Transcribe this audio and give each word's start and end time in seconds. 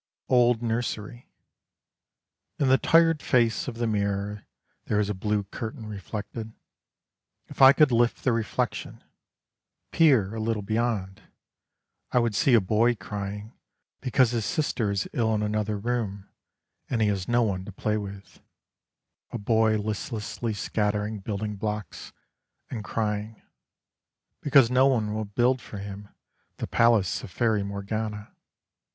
OLD 0.29 0.63
NURSERY 0.63 1.29
In 2.57 2.69
the 2.69 2.79
tired 2.79 3.21
face 3.21 3.67
of 3.67 3.75
the 3.75 3.85
mirror 3.85 4.47
There 4.85 4.99
is 4.99 5.11
a 5.11 5.13
blue 5.13 5.43
curtain 5.43 5.85
reflected. 5.85 6.53
If 7.49 7.61
I 7.61 7.71
could 7.71 7.91
lift 7.91 8.23
the 8.23 8.33
reflection, 8.33 9.03
Peer 9.91 10.33
a 10.33 10.39
little 10.39 10.63
beyond, 10.63 11.21
I 12.11 12.17
would 12.17 12.33
see 12.33 12.55
A 12.55 12.59
boy 12.59 12.95
crying 12.95 13.53
Because 13.99 14.31
his 14.31 14.43
sister 14.43 14.89
is 14.89 15.07
ill 15.13 15.35
in 15.35 15.43
another 15.43 15.77
room 15.77 16.27
And 16.89 16.99
he 16.99 17.07
has 17.09 17.27
no 17.27 17.43
one 17.43 17.63
to 17.65 17.71
play 17.71 17.97
with: 17.97 18.41
A 19.29 19.37
boy 19.37 19.77
listlessly 19.77 20.55
scattering 20.55 21.19
building 21.19 21.57
blocks, 21.57 22.11
And 22.71 22.83
crying, 22.83 23.39
Because 24.41 24.71
no 24.71 24.87
one 24.87 25.13
will 25.13 25.25
build 25.25 25.61
for 25.61 25.77
him 25.77 26.09
the 26.57 26.65
palace 26.65 27.21
of 27.21 27.29
Fairy 27.29 27.61
Morgana. 27.61 28.33